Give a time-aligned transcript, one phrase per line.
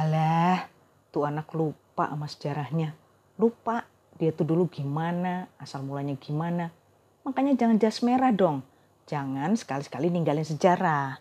[0.00, 0.64] Halah,
[1.12, 2.96] tuh anak lupa sama sejarahnya.
[3.36, 3.84] Lupa
[4.16, 6.72] dia tuh dulu gimana, asal mulanya gimana.
[7.20, 8.64] Makanya jangan jas merah dong.
[9.04, 11.20] Jangan sekali-sekali ninggalin sejarah.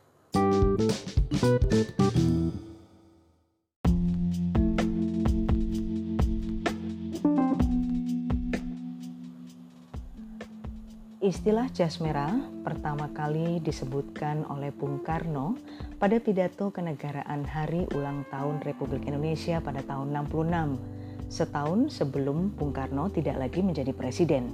[11.30, 12.34] Istilah jas merah
[12.66, 15.54] pertama kali disebutkan oleh Bung Karno
[16.02, 23.14] pada pidato kenegaraan Hari Ulang Tahun Republik Indonesia pada tahun 66, setahun sebelum Bung Karno
[23.14, 24.50] tidak lagi menjadi presiden.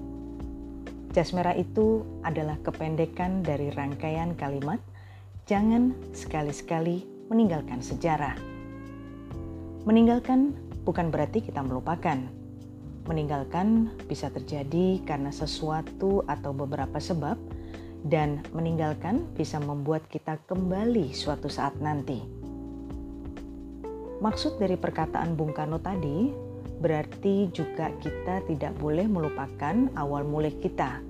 [1.15, 4.83] Jas merah itu adalah kependekan dari rangkaian kalimat
[5.47, 8.35] jangan sekali-sekali meninggalkan sejarah.
[9.87, 12.19] Meninggalkan bukan berarti kita melupakan
[13.05, 17.37] Meninggalkan bisa terjadi karena sesuatu atau beberapa sebab,
[18.05, 22.21] dan meninggalkan bisa membuat kita kembali suatu saat nanti.
[24.21, 26.29] Maksud dari perkataan Bung Karno tadi
[26.81, 31.01] berarti juga kita tidak boleh melupakan awal mulai kita,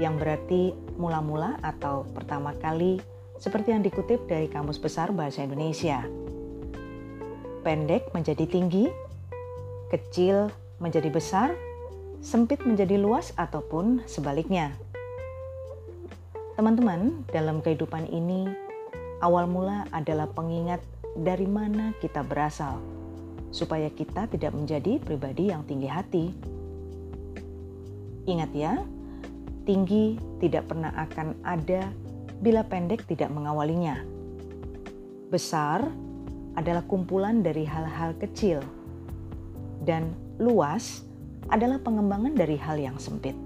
[0.00, 2.98] yang berarti mula-mula atau pertama kali,
[3.38, 6.06] seperti yang dikutip dari Kamus Besar Bahasa Indonesia.
[7.62, 8.90] Pendek menjadi tinggi,
[9.92, 10.50] kecil
[10.82, 11.54] menjadi besar,
[12.18, 14.74] sempit menjadi luas, ataupun sebaliknya.
[16.58, 18.50] Teman-teman, dalam kehidupan ini,
[19.22, 20.82] awal mula adalah pengingat
[21.14, 22.82] dari mana kita berasal,
[23.54, 26.26] supaya kita tidak menjadi pribadi yang tinggi hati.
[28.26, 28.82] Ingat ya,
[29.62, 31.86] tinggi tidak pernah akan ada
[32.42, 34.02] bila pendek tidak mengawalinya.
[35.30, 35.86] Besar
[36.58, 38.60] adalah kumpulan dari hal-hal kecil,
[39.82, 41.06] dan luas
[41.46, 43.38] adalah pengembangan dari hal yang sempit.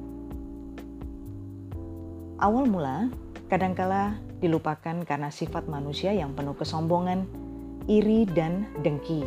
[2.40, 3.12] Awal mula
[3.52, 7.24] kadangkala dilupakan karena sifat manusia yang penuh kesombongan,
[7.88, 9.24] iri, dan dengki.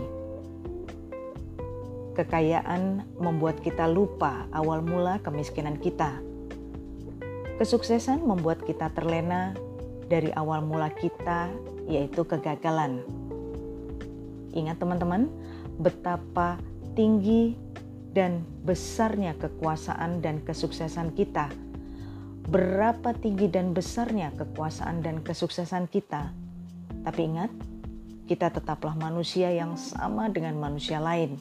[2.13, 6.19] Kekayaan membuat kita lupa awal mula kemiskinan kita.
[7.57, 9.55] Kesuksesan membuat kita terlena
[10.09, 11.49] dari awal mula kita,
[11.87, 13.01] yaitu kegagalan.
[14.53, 15.29] Ingat, teman-teman,
[15.79, 16.59] betapa
[16.93, 17.53] tinggi
[18.13, 21.49] dan besarnya kekuasaan dan kesuksesan kita.
[22.49, 26.33] Berapa tinggi dan besarnya kekuasaan dan kesuksesan kita.
[27.05, 27.51] Tapi ingat,
[28.25, 31.37] kita tetaplah manusia yang sama dengan manusia lain.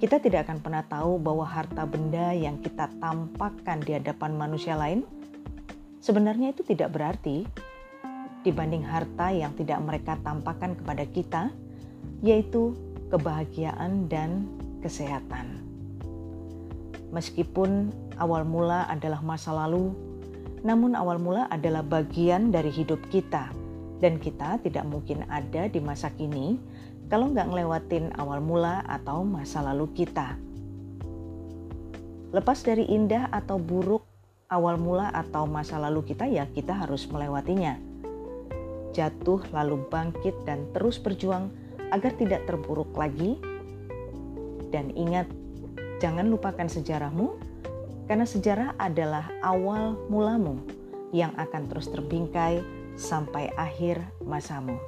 [0.00, 5.04] Kita tidak akan pernah tahu bahwa harta benda yang kita tampakkan di hadapan manusia lain
[6.00, 7.44] sebenarnya itu tidak berarti
[8.40, 11.42] dibanding harta yang tidak mereka tampakkan kepada kita,
[12.24, 12.72] yaitu
[13.10, 14.46] kebahagiaan, dan
[14.80, 15.60] kesehatan.
[17.10, 17.90] Meskipun
[18.22, 19.92] awal mula adalah masa lalu,
[20.62, 23.50] namun awal mula adalah bagian dari hidup kita,
[23.98, 26.56] dan kita tidak mungkin ada di masa kini
[27.10, 30.38] kalau nggak ngelewatin awal mula atau masa lalu kita.
[32.30, 34.06] Lepas dari indah atau buruk
[34.46, 37.74] awal mula atau masa lalu kita, ya kita harus melewatinya.
[38.94, 41.50] Jatuh lalu bangkit dan terus berjuang
[41.90, 43.38] agar tidak terpuruk lagi.
[44.70, 45.26] Dan ingat,
[45.98, 47.34] jangan lupakan sejarahmu,
[48.06, 50.62] karena sejarah adalah awal mulamu
[51.10, 52.62] yang akan terus terbingkai
[52.94, 54.78] sampai akhir masamu.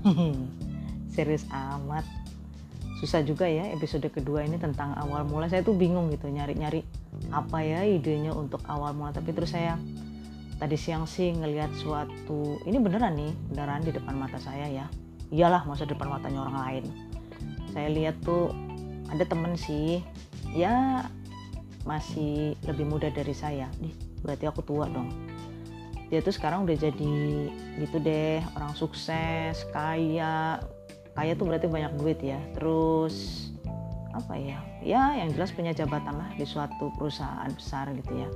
[1.14, 2.19] Serius amat
[3.00, 5.48] susah juga ya episode kedua ini tentang awal mula.
[5.48, 6.84] Saya tuh bingung gitu nyari-nyari
[7.32, 9.16] apa ya idenya untuk awal mula.
[9.16, 9.80] Tapi terus saya
[10.60, 14.86] tadi siang sih ngelihat suatu ini beneran nih beneran di depan mata saya ya.
[15.32, 16.84] Iyalah masa depan matanya orang lain.
[17.72, 18.52] Saya lihat tuh
[19.08, 20.04] ada temen sih
[20.52, 21.08] ya
[21.88, 23.72] masih lebih muda dari saya.
[23.80, 25.08] Nih berarti aku tua dong.
[26.12, 27.16] Dia tuh sekarang udah jadi
[27.80, 30.60] gitu deh orang sukses kaya
[31.14, 32.38] kaya tuh berarti banyak duit ya.
[32.54, 33.48] Terus
[34.14, 34.58] apa ya?
[34.82, 38.28] Ya yang jelas punya jabatan lah di suatu perusahaan besar gitu ya.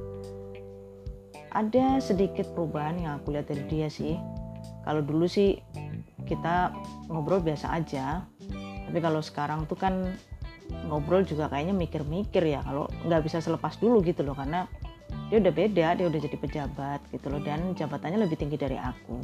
[1.54, 4.18] Ada sedikit perubahan yang aku lihat dari dia sih.
[4.82, 5.62] Kalau dulu sih
[6.26, 6.74] kita
[7.10, 8.26] ngobrol biasa aja.
[8.90, 10.18] Tapi kalau sekarang tuh kan
[10.90, 12.60] ngobrol juga kayaknya mikir-mikir ya.
[12.66, 14.66] Kalau nggak bisa selepas dulu gitu loh karena
[15.30, 17.38] dia udah beda dia udah jadi pejabat gitu loh.
[17.38, 19.22] Dan jabatannya lebih tinggi dari aku.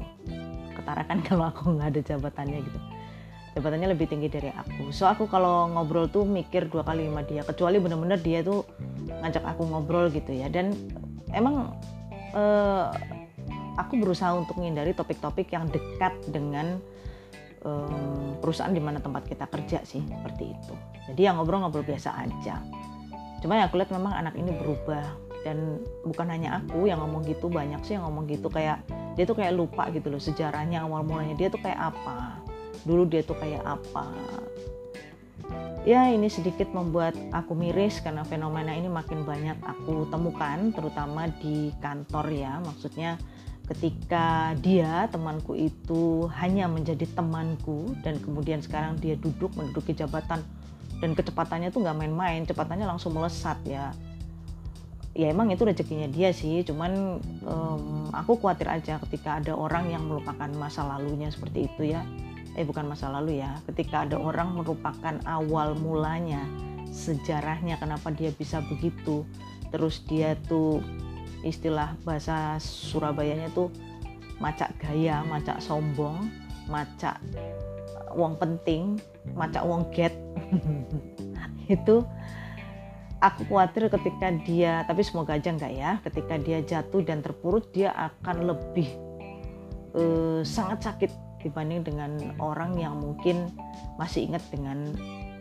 [0.79, 3.00] Ketara kan kalau aku nggak ada jabatannya gitu
[3.59, 4.95] jabatannya lebih tinggi dari aku.
[4.95, 8.63] So aku kalau ngobrol tuh mikir dua kali sama dia kecuali bener-bener dia tuh
[9.23, 10.47] ngajak aku ngobrol gitu ya.
[10.47, 10.75] Dan
[11.35, 11.75] emang
[12.35, 12.95] uh,
[13.75, 16.79] aku berusaha untuk menghindari topik-topik yang dekat dengan
[17.67, 20.75] um, perusahaan di mana tempat kita kerja sih seperti itu.
[21.11, 22.63] Jadi yang ngobrol-ngobrol biasa aja.
[23.41, 25.31] Cuma ya aku lihat memang anak ini berubah.
[25.41, 28.53] Dan bukan hanya aku yang ngomong gitu banyak sih yang ngomong gitu.
[28.53, 28.85] Kayak
[29.17, 32.39] dia tuh kayak lupa gitu loh sejarahnya awal mulanya dia tuh kayak apa
[32.85, 34.09] dulu dia tuh kayak apa?
[35.89, 41.73] Ya ini sedikit membuat aku miris karena fenomena ini makin banyak aku temukan terutama di
[41.81, 42.61] kantor ya.
[42.61, 43.17] Maksudnya
[43.65, 50.45] ketika dia temanku itu hanya menjadi temanku dan kemudian sekarang dia duduk menduduki jabatan
[51.01, 53.97] dan kecepatannya tuh nggak main-main cepatannya langsung melesat ya.
[55.17, 56.61] Ya emang itu rezekinya dia sih.
[56.61, 62.05] Cuman um, aku khawatir aja ketika ada orang yang melupakan masa lalunya seperti itu ya
[62.59, 63.59] eh bukan masa lalu ya.
[63.69, 66.43] Ketika ada orang merupakan awal mulanya
[66.91, 69.23] sejarahnya kenapa dia bisa begitu.
[69.71, 70.83] Terus dia tuh
[71.47, 73.71] istilah bahasa Surabayanya tuh
[74.43, 76.29] macak gaya macak sombong
[76.69, 77.21] macak
[78.17, 78.99] uang penting
[79.39, 80.13] macak uang get.
[81.71, 82.03] Itu
[83.21, 86.03] aku khawatir ketika dia tapi semoga aja enggak ya.
[86.03, 88.91] Ketika dia jatuh dan terpuruk dia akan lebih
[89.95, 93.51] uh, sangat sakit dibanding dengan orang yang mungkin
[93.97, 94.93] masih ingat dengan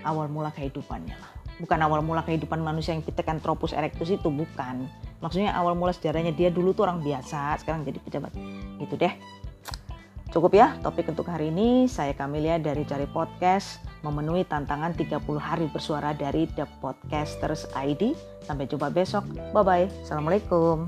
[0.04, 4.88] awal mula kehidupannya lah bukan awal mula kehidupan manusia yang kita tropus erectus itu bukan
[5.20, 8.32] maksudnya awal mula sejarahnya dia dulu tuh orang biasa sekarang jadi pejabat
[8.80, 9.12] itu deh
[10.30, 11.90] Cukup ya topik untuk hari ini.
[11.90, 18.14] Saya Kamilia dari Cari Podcast memenuhi tantangan 30 hari bersuara dari The Podcasters ID.
[18.46, 19.26] Sampai jumpa besok.
[19.58, 20.06] Bye-bye.
[20.06, 20.86] Assalamualaikum.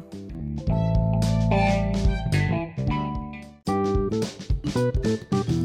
[4.82, 5.61] Thank you.